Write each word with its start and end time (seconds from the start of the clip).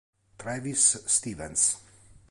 Travis 0.39 0.97
Stevens 1.05 1.77